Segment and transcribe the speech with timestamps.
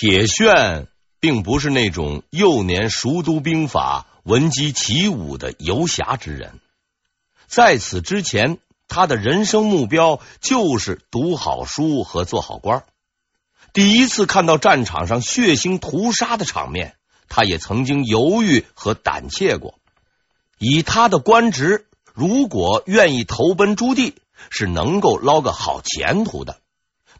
[0.00, 0.86] 铁铉
[1.18, 6.60] 并不是那种幼年熟读兵法、闻鸡起舞的游侠之人，
[7.48, 12.84] 在此之前，他的人生目标就是读好书和做好官。
[13.72, 16.94] 第一次看到战场上血腥屠杀的场面，
[17.28, 19.80] 他也曾经犹豫和胆怯过。
[20.58, 24.14] 以他的官职，如果愿意投奔朱棣，
[24.48, 26.60] 是能够捞个好前途的。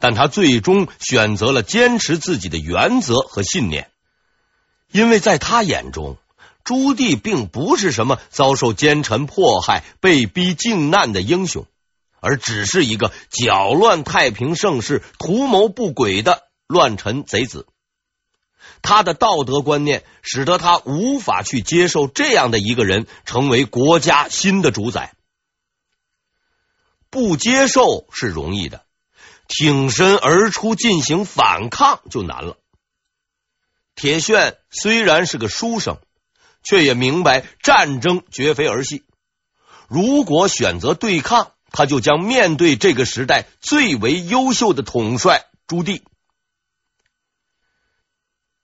[0.00, 3.90] 但他最终选择了坚持自己的原则和信念，
[4.93, 6.16] 因为在他眼中，
[6.64, 11.66] 朱棣并不是什么遭受奸臣迫害、被逼靖难的英雄，
[12.20, 17.67] 而只是一个搅乱太平盛世、图谋不轨的乱臣贼子。
[18.82, 25.14] 他的道德观念使得他无法去接受这样的一个人成为国家新的主宰。
[27.11, 28.84] 不接受是容易的。
[29.48, 32.56] 挺身而出进行反抗就难了。
[33.97, 35.98] 铁铉虽然是个书生，
[36.62, 39.05] 却也明白战争绝非儿戏。
[39.89, 46.03] 如果选择对抗，他就将面对这个时代最为优秀的统帅朱棣。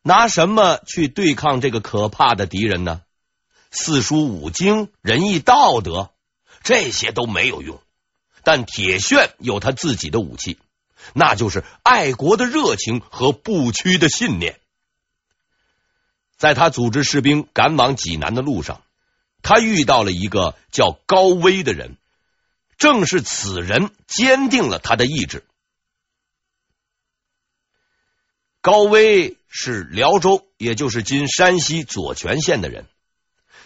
[0.02, 3.00] 拿什么去对抗这个可怕的敌人呢？
[3.70, 6.10] 四书五经、仁义道德，
[6.62, 7.80] 这些都没有用。
[8.44, 10.58] 但铁铉有他自己的武器。
[11.12, 14.58] 那就是爱国的热情和不屈的信念。
[16.36, 18.82] 在他组织士兵赶往济南的路上，
[19.42, 21.96] 他遇到了一个叫高威的人，
[22.76, 25.44] 正是此人坚定了他的意志。
[28.60, 32.86] 高威是辽州，也就是今山西左权县的人。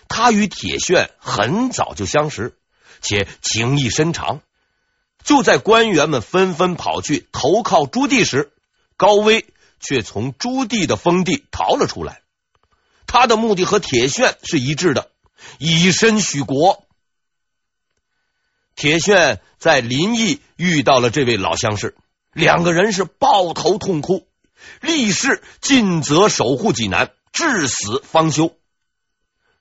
[0.08, 2.58] 他与铁铉很早就相识，
[3.00, 4.42] 且情谊深长。
[5.24, 8.52] 就在官员们纷纷跑去投靠朱棣时，
[8.96, 9.44] 高威
[9.78, 12.22] 却从朱棣的封地逃了出来。
[13.06, 15.10] 他的目的和铁铉是一致的，
[15.58, 16.84] 以身许国。
[18.74, 21.96] 铁铉在临沂遇到了这位老相识，
[22.32, 24.26] 两个人是抱头痛哭，
[24.80, 28.56] 立誓尽责守护济南，至死方休。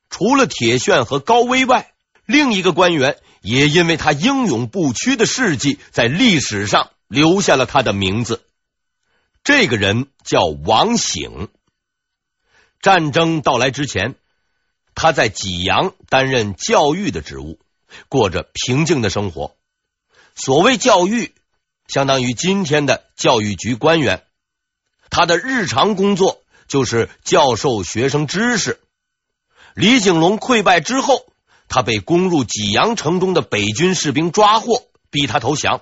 [0.09, 1.91] 除了铁铉和高威外，
[2.25, 3.17] 另一个官员。
[3.47, 8.43] 也因为他英勇不屈的事迹，在历史上留下了他的名字。
[9.41, 11.47] 这个人叫王醒。
[12.81, 14.15] 战争到来之前，
[14.95, 17.57] 他在济阳担任教育的职务，
[18.09, 19.55] 过着平静的生活。
[20.35, 21.33] 所谓教育，
[21.87, 24.25] 相当于今天的教育局官员。
[25.09, 28.81] 他的日常工作就是教授学生知识。
[29.73, 31.25] 李景龙溃败之后。
[31.67, 35.81] 他被攻入济阳城中的北军士兵抓获，逼他投降。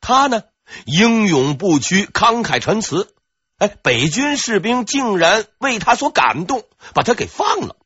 [0.00, 0.44] 他呢，
[0.84, 3.12] 英勇不屈，慷慨陈词。
[3.58, 7.76] 哎，北军士兵竟然为他所感动，把他给放了。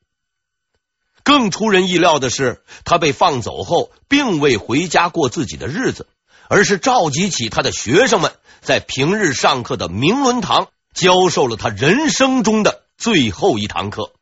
[1.23, 6.09] 更出人意料的是，他被放走后，并未回家过自己的日子，
[6.49, 14.13] 而是召集起他的学生们，在平日上课的明伦堂教授了他人生中的最后一堂课。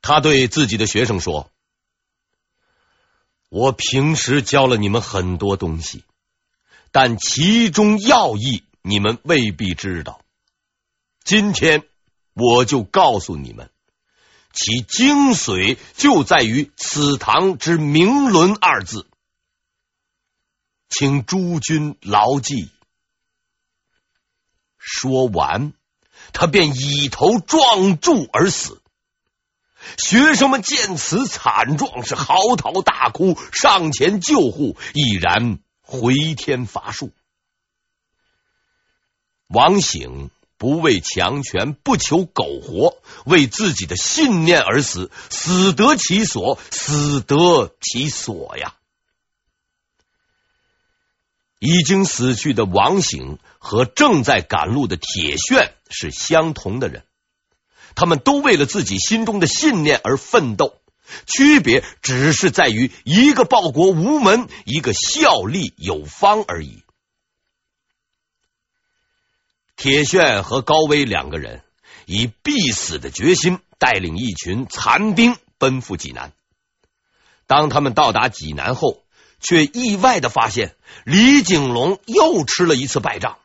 [0.00, 1.50] 他对自己的学生说
[3.50, 6.04] ：“我平时教了你们很多东西，
[6.92, 10.22] 但其中要义你们未必知道。
[11.24, 11.82] 今天
[12.32, 13.70] 我就告诉你们，
[14.52, 19.06] 其精髓就在于此堂之‘明伦’二字，
[20.88, 22.70] 请诸君牢记。”
[24.78, 25.74] 说完，
[26.32, 28.80] 他便以头撞柱而死。
[29.96, 37.12] 学生们见此惨状，是嚎啕大哭，上前救护，已然回天乏术。
[39.46, 48.74] 王醒不畏强权，不求苟活，为自己的信念而死，死得其所，死得其所呀！
[51.60, 57.04] 已经死去的王醒和正在赶路的铁铉是相同的人。
[57.94, 60.78] 他们都为了自己心中的信念而奋斗，
[61.26, 66.82] 区别只是在于一个报国无门，一个效力有方而已。
[69.76, 71.62] 铁铉和高威两个人
[72.04, 76.32] 以必死的决心，带领一群残兵奔赴济南。
[77.46, 79.04] 当他们到达济南后，
[79.40, 80.74] 却意外的发现
[81.04, 83.38] 李景龙又吃了一次败仗。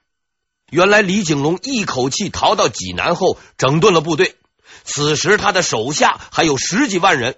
[0.74, 4.36] 原来李景龙一口气逃到济南后，整顿了部队。
[4.84, 7.36] 此时，他的手下还有十几万人。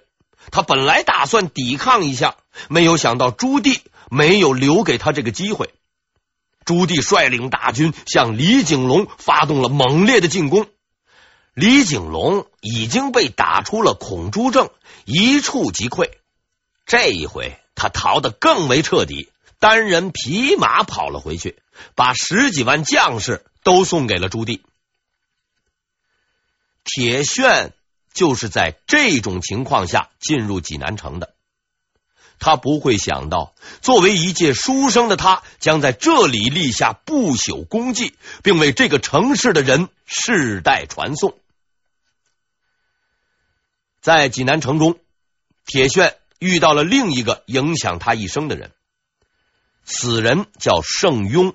[0.50, 2.36] 他本来打算抵抗一下，
[2.70, 3.80] 没有想到朱棣
[4.10, 5.68] 没有留给他这个机会。
[6.64, 10.66] 朱棣率领大军向李景龙发动了猛烈的进攻。
[11.52, 14.70] 李景龙已经被打出了恐朱症，
[15.04, 16.08] 一触即溃。
[16.86, 19.28] 这一回，他逃得更为彻底，
[19.58, 21.58] 单人匹马跑了回去，
[21.94, 24.60] 把十几万将士都送给了朱棣。
[26.84, 27.72] 铁铉
[28.12, 31.34] 就是在这种情况下进入济南城的。
[32.38, 41.38] 他不会想到，作为一介书生的他，将在这里立下不朽功绩，并为这个城市的人世代传颂。
[44.02, 45.00] 在济南城中，
[45.64, 48.70] 铁铉遇到了另一个影响他一生的人。
[49.84, 51.54] 此人叫盛庸，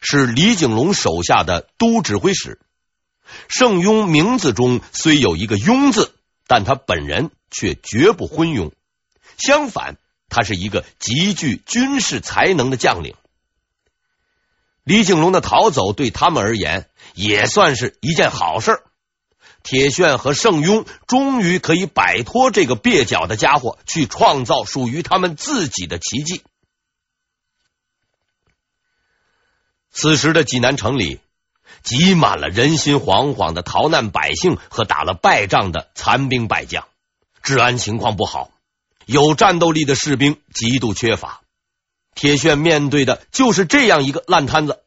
[0.00, 2.60] 是李景龙手下的都指挥使。
[3.48, 6.14] 盛庸名字中虽有一个“庸”字，
[6.46, 8.72] 但他本人却绝不昏庸。
[9.36, 9.96] 相反，
[10.28, 13.14] 他是一个极具军事才能的将领。
[14.82, 18.82] 李景龙的逃走对他们而言也算是一件好事。
[19.62, 26.42] 铁铉和盛庸终于可以摆脱这个蹩脚的家伙，去创造属于他们自己的奇迹。
[30.00, 31.18] 此时的济南城里
[31.82, 36.86] 挤满了人心惶惶的逃难百姓和打了败仗的残兵败将，
[37.42, 38.52] 治安情况不好，
[39.06, 41.40] 有战斗力的士兵极度缺乏。
[42.14, 44.78] 铁铉面对的就是这样一个烂摊子，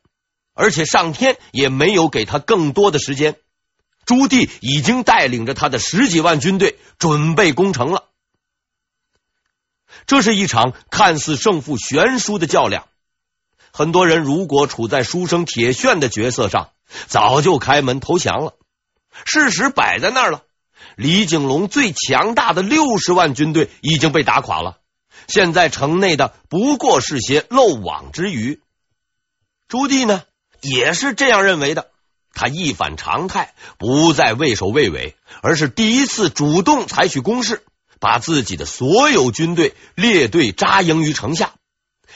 [0.53, 3.35] 而且上天也没有给他更多的时间。
[4.05, 8.05] 朱棣已经带领着他的十几万军队准备攻城了。
[10.07, 12.87] 这是一场看似胜负悬殊的较量。
[13.73, 16.69] 很多人如果处在书生铁铉的角色上，
[17.07, 18.53] 早就开门投降了。
[19.25, 20.43] 事实摆在那儿了，
[20.95, 24.77] 李景龙最强大的六十万军队已经被打垮了。
[25.27, 28.61] 现在城内的不过是些漏网之鱼。
[29.67, 30.23] 朱棣呢，
[30.61, 31.87] 也是这样认为的。
[32.33, 37.63] 他一反常态，不再畏首畏尾，而是第一次主动采取攻势，
[37.99, 41.53] 把自己的所有军队列队扎营于城下。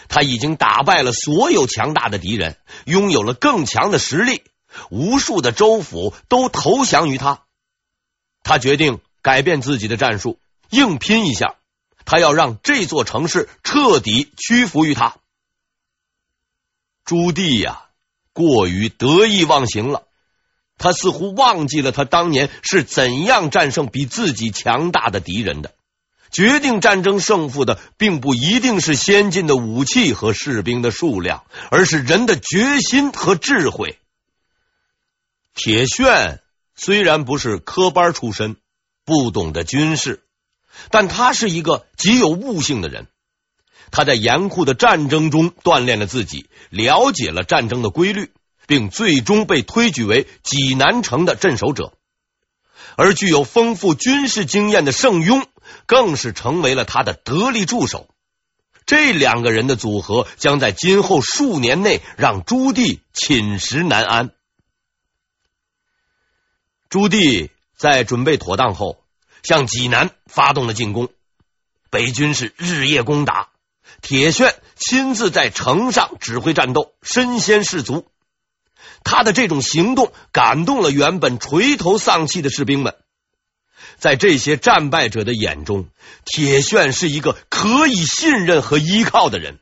[0.09, 4.41] 他已经打败了所有强大的敌人，拥有了更强的实力，
[4.89, 7.43] 无数的州府都投降于他。
[8.43, 11.55] 他决定改变自己的战术，硬拼一下。
[12.05, 15.17] 他要让这座城市彻底屈服于他。
[17.03, 17.81] 朱棣呀！
[18.33, 20.07] 过于得意忘形了，
[20.77, 25.74] 他似乎忘记了他当年是怎样战胜比自己强大的敌人的。
[26.35, 33.97] 决定战争胜负的，并不一定是先进的武器和士兵的数量，而是人的决心和智慧。
[35.53, 36.41] 铁铉
[36.75, 38.57] 虽然不是科班出身，
[39.05, 40.25] 不懂得军事，
[40.89, 43.07] 但他是一个极有悟性的人。
[43.91, 48.33] 他在严酷的战争中锻炼了自己，了解了战争的规律，
[48.67, 51.93] 并最终被推举为济南城的镇守者。
[52.97, 55.45] 而具有丰富军事经验的盛庸，
[55.85, 58.07] 更是成为了他的得力助手。
[58.85, 64.31] 这两个人的组合，将在今后数年内让朱棣寝食难安。
[66.89, 69.03] 朱棣在准备妥当后，
[69.41, 71.09] 向济南发动了进攻。
[71.89, 73.49] 北军是日夜攻打。
[74.01, 78.07] 铁铉亲自在城上指挥战斗，身先士卒。
[79.03, 82.95] 他的这种行动感动了原本垂头丧气的士兵们。
[83.97, 85.87] 在这些战败者的眼中，
[86.25, 89.59] 铁铉是一个可以信任和依靠的人。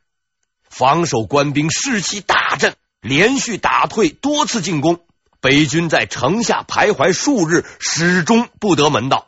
[0.69, 5.05] 防守官兵士气大振，连续打退多次进攻。
[5.39, 9.27] 北军在城下徘徊数日，始终不得门道。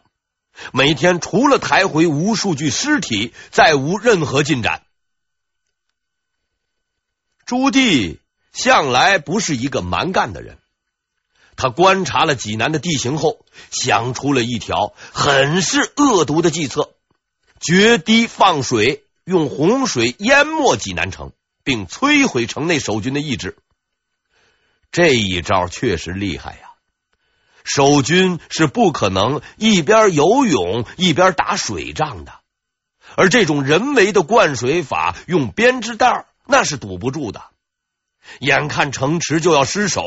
[0.71, 4.83] 每天除了抬回无数具尸体，再无任何进展。
[7.45, 8.17] 朱棣
[8.53, 10.57] 向来不是一个蛮干的人，
[11.57, 16.91] 他观察了济南的地形后，想出了一条很是恶毒的计策：
[17.59, 21.31] 决堤放水，用洪水淹没济南城，
[21.63, 23.57] 并摧毁城内守军的意志。
[24.91, 26.71] 这一招确实厉害呀！
[27.63, 32.33] 守军是不可能一边游泳一边打水仗的，
[33.15, 36.27] 而这种人为的灌水法，用编织袋。
[36.47, 37.43] 那是堵不住的。
[38.39, 40.03] 眼看城池就要失守，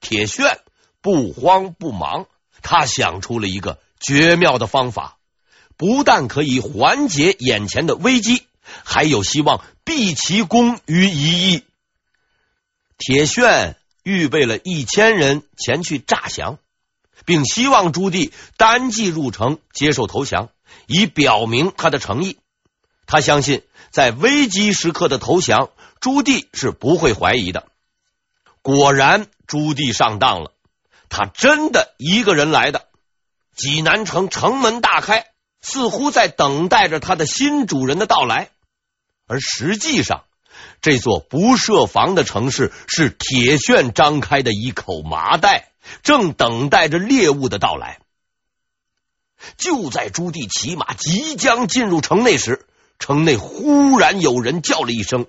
[0.00, 0.60] 铁铉
[1.06, 2.26] 不慌不忙，
[2.62, 5.18] 他想出了一个绝妙的方法，
[5.76, 8.42] 不但可以缓解眼前的危机，
[8.82, 11.62] 还有希望毕其功于一役。
[12.98, 16.58] 铁铉预备了一千人前去诈降，
[17.24, 20.48] 并希望朱棣单骑入城接受投降，
[20.88, 22.36] 以表明他的诚意。
[23.06, 25.70] 他相信，在危机时刻的投降，
[26.00, 27.68] 朱棣是不会怀疑的，
[28.60, 30.50] 果然，朱棣上当了，
[31.08, 32.86] 他真的一个人来的。
[33.54, 35.26] 济南城城门大开，
[35.62, 38.50] 似乎在等待着他的新主人的到来，
[39.26, 40.24] 而实际上，
[40.82, 45.72] 这座不设防的城市是铁鉉张开的一口麻袋，
[46.02, 48.00] 正等待着猎物的到来。
[49.56, 52.66] 就在朱棣骑马即将进入城内时，
[52.98, 55.26] 城内忽然有人叫了一声：“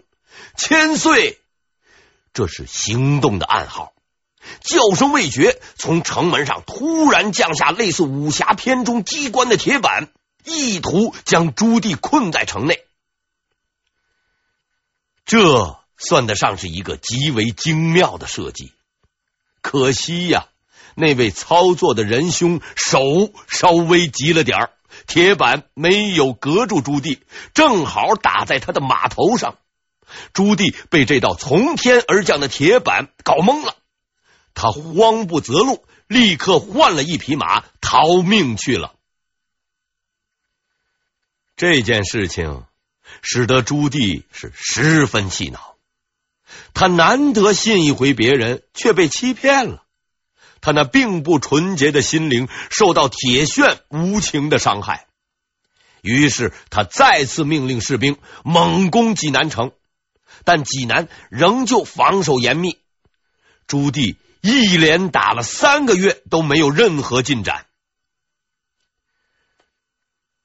[0.57, 1.39] 千岁！”
[2.33, 3.93] 这是行动的暗号。
[4.61, 10.09] 叫声未绝，从城门上突然降下类似武侠片中机关的铁板，
[10.43, 12.83] 意图将朱棣困在城内。
[15.25, 18.71] 这算得上是一个极为精妙的设计。
[19.61, 20.47] 可惜呀，
[20.95, 22.99] 那位操作的仁兄手
[23.47, 24.69] 稍微急了点儿，
[25.05, 27.19] 铁板没有隔住朱棣，
[27.53, 29.57] 正好打在他的马头上。
[30.31, 33.75] 朱棣被这道从天而降的铁板搞懵了。
[34.59, 38.95] 他慌不择路，立刻换了一匹马逃命去了。
[41.55, 42.65] 这件事情
[43.21, 45.75] 使得朱棣是十分气恼，
[46.73, 49.83] 他难得信一回别人，却被欺骗了。
[50.59, 55.05] 他那并不纯洁的心灵受到铁鉉无情的伤害，
[56.01, 59.71] 于是他再次命令士兵猛攻济南城，
[60.45, 62.79] 但济南仍旧防守严密。
[63.67, 64.15] 朱棣。
[64.41, 67.65] 一连打了三个月都没有任何进展。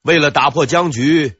[0.01, 1.39] 为了打破僵局，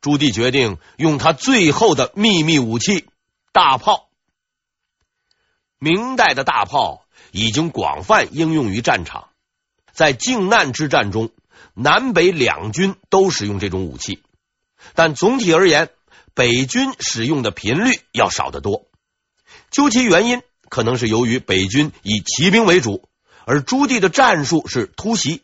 [0.00, 3.06] 朱棣决定用他最后的秘密武器——
[3.52, 4.08] 大炮。
[5.78, 9.28] 明代的大炮已经广泛应用于战场，
[9.92, 11.30] 在靖难之战中，
[11.74, 14.22] 南北两军都使用这种武器，
[14.94, 15.90] 但总体而言，
[16.32, 18.88] 北军使用的频率要少得多。
[19.70, 23.06] 究其原因，可能是由于北军以骑兵为主，
[23.44, 25.42] 而朱棣的战术是突袭，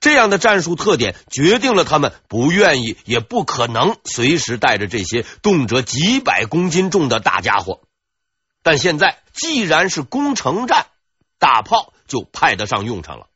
[0.00, 7.80] 这样的战术特点决定了他们不愿意也不可能随时带着这些动辄几百公斤重的大家伙。
[8.62, 10.88] 但现在既然是攻城战，
[11.38, 13.28] 大炮就派得上用场了。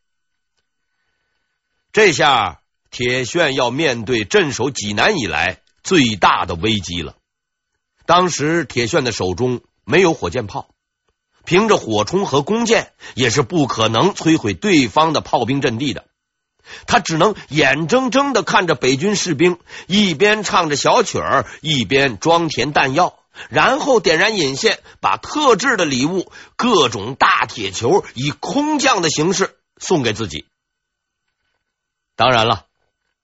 [1.92, 7.16] 这下铁铉要面对镇守济南以来最大的危机了。
[8.04, 10.70] 当时铁铉的手中没有火箭炮。
[11.48, 16.04] 凭着火鋨和弓箭，也是不可能摧毁对方的炮兵阵地的。
[16.86, 23.14] 他只能眼睁睁的看着北军士兵一边唱着小曲儿，一边装填弹药，
[23.48, 30.44] 然后点燃引线，把特制的礼物——各种大铁球，以空降的形式送给自己。
[32.14, 32.66] 当然了，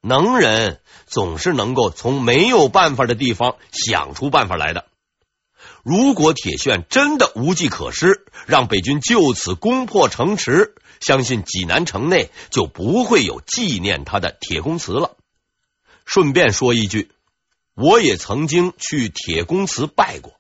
[0.01, 4.87] 能人总是能够从没有办法的地方想出办法来的。
[5.83, 15.17] 如果铁铉真的无计可施，让北军就此攻破城池，相信济南城内就不会有纪念他的铁公祠了。
[16.07, 17.11] 顺便说一句，
[17.75, 20.35] 我也曾经去铁公祠拜过，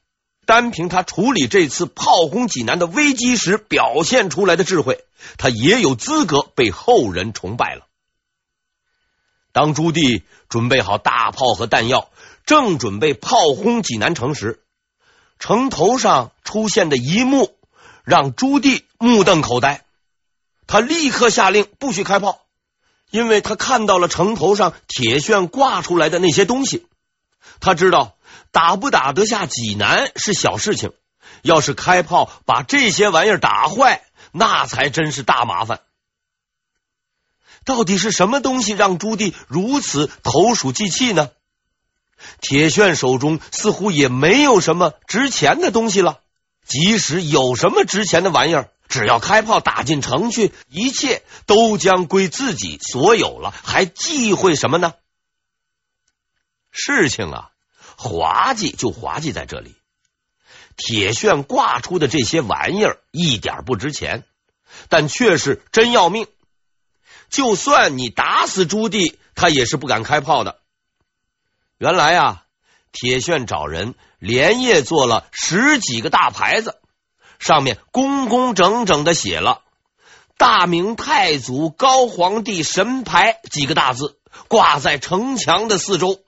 [0.46, 5.04] 单凭他处理这次炮轰济南的危机时表现出来的智慧，
[5.38, 7.86] 他也有资格被后人崇拜了。
[9.52, 12.10] 当朱棣准备好大炮和弹药，
[12.44, 14.63] 正准备炮轰济南城时，
[15.38, 17.54] 城头上出现的一幕
[18.04, 19.84] 让朱棣目瞪口呆，
[20.66, 22.40] 他立刻下令不许开炮，
[23.10, 26.86] 因为他看到了城头上铁鉉挂出来的那些东西。
[27.60, 28.16] 他知道
[28.50, 30.92] 打不打得下济南是小事情，
[31.42, 35.80] 要是开炮把这些玩意儿打坏，那才真是大麻烦。
[37.64, 41.30] 到底是什么东西让朱棣如此投鼠忌器呢？
[42.40, 46.20] 铁铉手中似乎也没有什么值钱的东西了。
[46.66, 54.94] 即使有什么值钱的玩意儿，只要开炮打进城去，一切都将归自己所有了，还忌讳什么呢？
[56.70, 57.50] 事情啊，
[57.96, 59.76] 滑稽就滑稽在这里。
[60.76, 64.24] 铁铉挂出的这些玩意儿一点不值钱，
[64.88, 66.26] 但却是真要命。
[67.30, 70.60] 就算你打死朱棣，他也是不敢开炮的。
[71.84, 72.44] 原来啊，
[72.92, 76.80] 铁铉找人连夜做了十几个大牌子，
[77.38, 79.60] 上面工工整整的写了
[80.38, 84.16] “大明太祖高皇帝神牌”几个大字，
[84.48, 86.22] 挂在城墙的四周。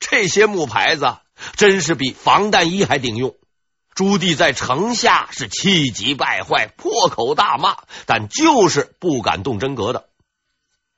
[0.00, 1.18] 这些木牌子
[1.54, 3.34] 真是比防弹衣还顶用。
[3.94, 10.08] 朱棣在城下是气急败坏，破口大骂，但就是不敢动真格的。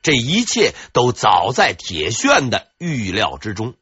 [0.02, 3.74] 这一切都早在铁鉉的预料之中。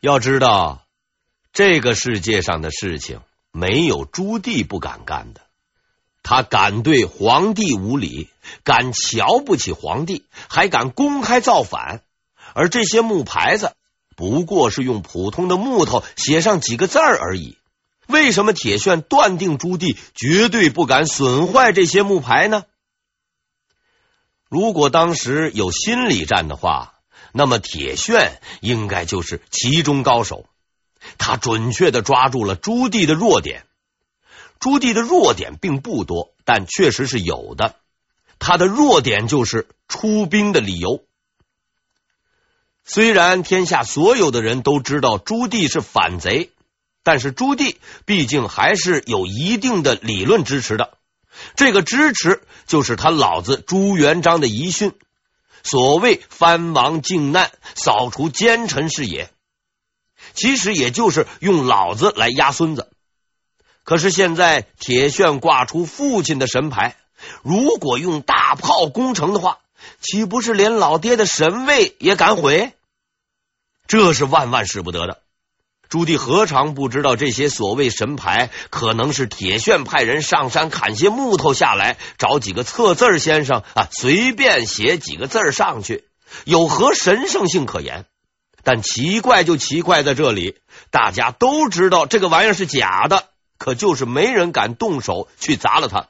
[0.00, 0.86] 要知道，
[1.52, 3.20] 这个世界上的事情，
[3.52, 5.42] 没有朱棣不敢干的。
[6.22, 8.28] 他敢对皇帝无礼，
[8.62, 12.02] 敢瞧不起皇帝，还敢公开造反。
[12.54, 13.74] 而这些木牌子
[14.16, 17.56] 不过是用普通的木头写上几个字儿而已。
[18.06, 22.64] 为什么铁铉断定朱棣绝对不敢损坏这些木牌呢？
[24.50, 26.94] 如果当时有心理战的话，
[27.32, 30.44] 那么铁铉应该就是其中高手。
[31.18, 33.64] 他准确的抓住了朱棣的弱点。
[34.58, 37.76] 朱棣的弱点并不多，但确实是有的。
[38.40, 41.04] 他的弱点就是出兵的理由。
[42.84, 46.50] 虽然天下所有的人都知道朱棣是反贼，
[47.04, 50.98] 但是朱棣毕竟还是有一定的理论支持的。
[51.56, 54.92] 这个支持就是他老子朱元璋的遗训，
[55.62, 59.30] 所谓“藩王靖难，扫除奸臣是也”，
[60.34, 62.90] 其实也就是用老子来压孙子。
[63.84, 66.96] 可是现在铁铉挂出父亲的神牌，
[67.42, 69.58] 如果用大炮攻城的话，
[70.00, 72.72] 岂不是连老爹的神位也敢毁？
[73.86, 75.22] 这是万万使不得的。
[75.90, 86.04] 朱棣何尝不知道这些所谓神牌可能是铁铉派人上山砍些木头下来，找几个测字先生啊，随便写几个字上去，
[86.44, 88.06] 有何神圣性可言？
[88.62, 90.58] 但奇怪就奇怪在这里，
[90.92, 93.24] 大家都知道这个玩意儿是假的。
[93.58, 96.06] 可就是没人敢动手去砸了它。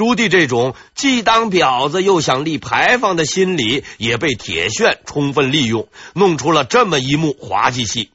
[0.00, 8.10] 朱棣这种既当婊子又想立牌坊的心理，也被铁铉充分利用，弄出了这么一幕滑稽戏。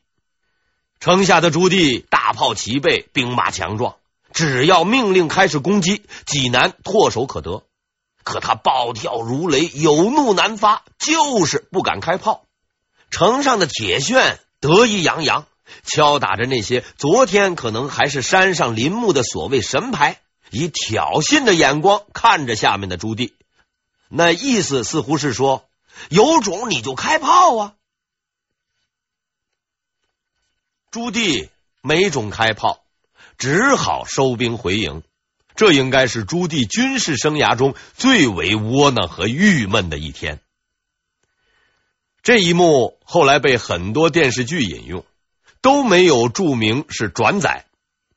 [1.00, 3.98] 城下的朱棣大炮齐备，兵马强壮，
[4.34, 7.62] 只要命令开始攻击，济南唾手可得。
[8.24, 12.46] 可他暴跳如雷，有怒难发，就是不敢开炮。
[13.12, 15.46] 城上的铁铉得意洋洋。
[15.84, 20.18] 敲打着那些昨天可能还是山上林木的所谓神牌，
[20.52, 23.34] 以挑衅的眼光看着下面的朱棣，
[24.10, 25.68] 那意思似乎是说：
[26.10, 27.74] 有种你就开炮啊！
[30.92, 31.50] 朱棣
[31.82, 32.84] 没种开炮，
[33.38, 35.04] 只好收兵回营。
[35.56, 40.40] 这应该是朱棣军事生涯中最为窝囊和郁闷的一天。
[42.24, 45.06] 这一幕后来被很多电视剧引用。
[45.62, 47.66] 都没有注明是转载，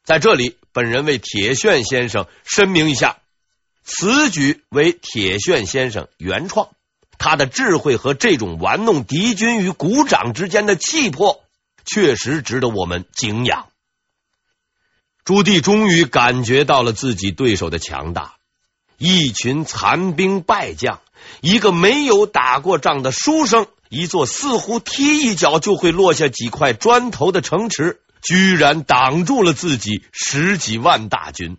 [0.04, 3.16] 在这里，本人为铁铉先生申明一下，
[3.82, 6.68] 此举为铁铉先生原创，
[7.18, 11.42] 他的智慧和这种玩弄敌军于鼓掌之间的气魄，
[11.84, 13.66] 确实值得我们敬仰。
[15.24, 18.34] 朱棣终于感觉到了自己对手的强大，
[18.98, 21.00] 一群残兵败将，
[21.40, 23.66] 一个没有打过仗的书生。
[23.88, 31.58] 一座似乎踢一脚就会落下几块砖头的城池，居然挡住了自己十几万大军。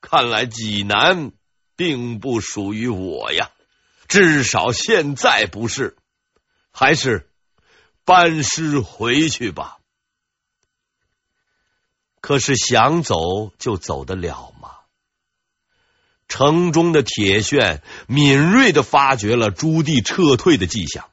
[0.00, 1.32] 看来济南
[1.76, 3.50] 并不属于我呀，
[4.08, 5.96] 至少现在不是。
[6.70, 7.30] 还是
[8.04, 9.78] 班师回去吧。
[12.20, 14.70] 可是想走就走得了吗？
[16.26, 21.08] 城中的铁铉敏锐的发觉了朱棣撤退的迹象，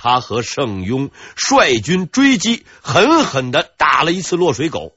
[0.00, 4.92] 他和盛庸率军追击，狠狠的打了一次落水狗。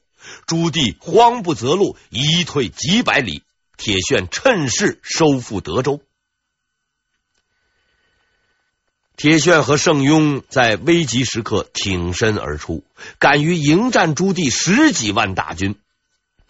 [0.46, 3.42] 朱棣慌不择路，一退几百里，
[3.76, 6.00] 铁铉趁势收复德州。
[9.16, 12.84] 铁铉和盛庸在危急时刻挺身而出，
[13.18, 15.74] 敢于迎战朱棣十几万大军。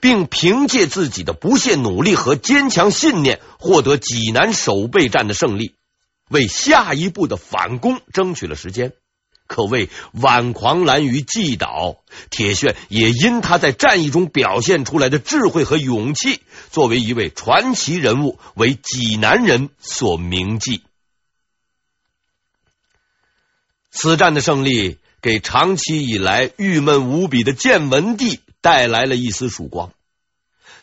[0.02, 5.76] 并凭借自己的不懈努力和坚强信念，获得济南守备战的胜利，
[6.32, 8.92] 为下一步的反攻争取了时间。
[9.46, 11.98] 可谓挽狂澜于既倒，
[12.30, 16.40] 铁铉也因他在战役中表现出来的智慧和勇气，
[16.70, 20.82] 作为一位传奇人物，为济南人所铭记。
[23.90, 28.40] 此战的胜利，给长期以来郁闷无比的建文帝。
[28.62, 29.92] 带来了一丝曙光，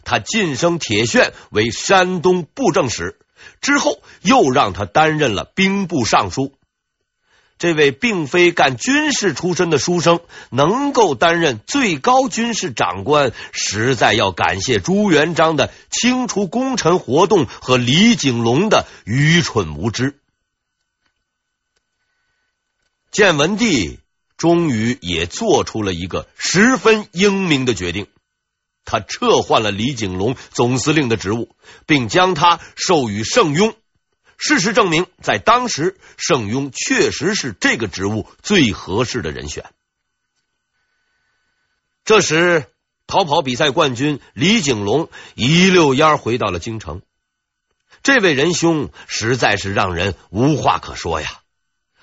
[0.04, 3.18] 他晋升铁铉为山东布政使，
[3.62, 6.54] 之后又让他担任了兵部尚书。
[7.58, 20.20] 这位并非干军事出身的书生，能够担任最高军事长官，实在要感谢朱元璋的清除功臣活动和李景龙的愚蠢无知。
[23.12, 24.00] 建文帝。
[24.38, 28.08] 终于也做出了一个十分英明的决定，
[28.86, 33.76] 他撤换了李景龙总司令的职务，并将他授予盛庸。
[34.38, 39.66] 事实证明，在当时，盛庸确实是这个职务最合适的人选。
[42.06, 42.66] 这时，
[43.06, 47.02] 逃跑比赛冠军李景龙一溜烟回到了京城。
[48.02, 51.28] 这位仁兄实在是让人无话可说呀！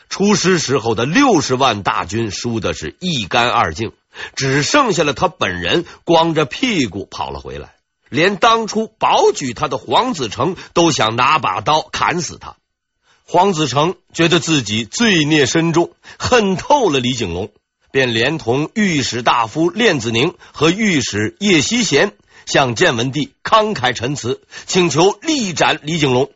[0.08, 3.92] 出师时候的六十万大军输的是一干二净，
[4.34, 7.74] 只剩下了他本人光着屁股跑了回来。
[8.08, 12.56] 连当初保举他的黄子成都想拿把刀砍死他。
[13.24, 17.50] 黄子成觉得自己罪孽深重，恨透了李景龙，
[17.90, 22.12] 便连同御史大夫练子宁和御史叶希贤
[22.46, 26.30] 向建文帝慷慨陈词，请求力斩李景龙。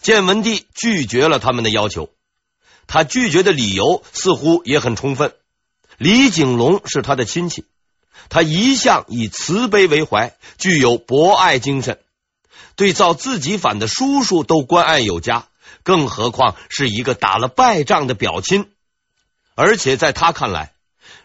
[0.00, 2.10] 建文帝拒绝了他们的要求，
[2.86, 5.34] 他拒绝的理由似乎也很充分。
[5.98, 7.64] 李景龙是他的亲戚，
[8.28, 12.00] 他一向以慈悲为怀，具有博爱精神，
[12.76, 15.48] 对造自己反的叔叔都关爱有加。
[15.82, 18.72] 更何况是一个打了败仗的表亲，
[19.54, 20.72] 而且在他看来，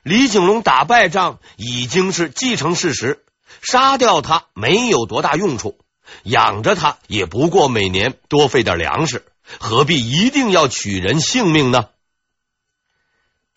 [0.03, 3.25] 李景龙打败仗已经是既成事实，
[3.63, 5.79] 杀掉他没有多大用处，
[6.23, 9.25] 养着他也不过每年多费点粮食，
[9.60, 11.89] 何必一定要取人性命呢？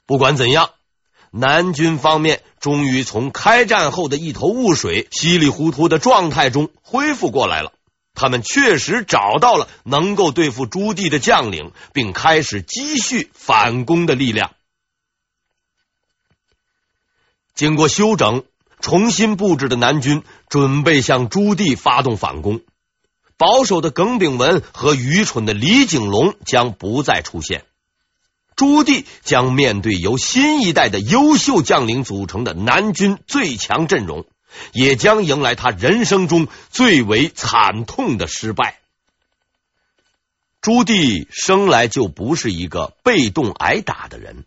[0.07, 0.71] 不管怎样，
[1.37, 7.73] 南军方面终于从开战后的一头雾水、稀里糊涂的状态中恢复过来了。
[8.15, 14.53] 他们确实找到了能够对付朱棣的将领，并开始积蓄反攻的力量。
[17.57, 18.45] 经过休整、
[18.81, 22.61] 重新布置的南军准备向朱棣发动反攻。
[23.37, 27.65] 保守的耿炳文和愚蠢的李景龙将不再出现，
[28.57, 34.27] 朱棣将面对由新一代的优秀将领组成的南军最强阵容。
[34.73, 38.79] 也将迎来他人生中最为惨痛的失败。
[40.61, 44.45] 朱棣生来就不是一个被动挨打的人，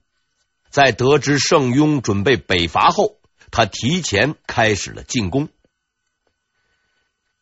[0.69, 3.17] 在得知圣雍准备北伐后，
[3.51, 5.49] 他提前开始了进攻。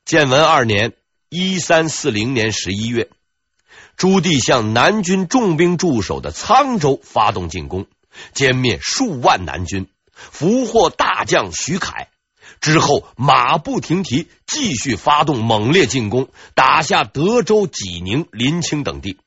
[0.03, 0.93] 建文二年
[1.29, 3.09] （一三四零年）十一月，
[3.97, 7.87] 朱棣向南军重兵驻守的沧州发动进攻，
[8.33, 12.09] 歼灭数万南军，俘获大将徐凯。
[12.61, 19.17] 之后，马不停蹄，继续发动猛烈进攻，打下德州、济宁、临清等地。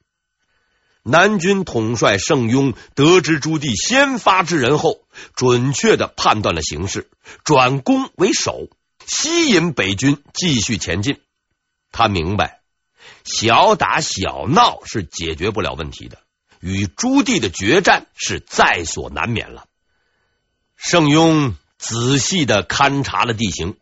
[1.02, 5.00] 南军统帅盛庸得知朱棣先发制人后，
[5.34, 7.08] 准确的判断了形势，
[7.44, 8.68] 转攻为守，
[9.06, 11.20] 吸引北军继续前进。
[11.92, 12.57] 他明白，
[13.28, 16.18] 小打小闹是解决不了问题的，
[16.60, 19.66] 与朱棣的决战是在所难免了。
[20.76, 21.54] 圣庸。
[21.80, 23.76] 仔细的勘察了地形，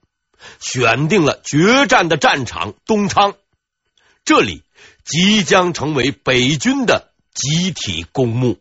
[0.60, 3.36] 选定了决战的战场东昌，
[4.22, 4.62] 这里
[5.02, 8.60] 即将成为北军的集体公墓。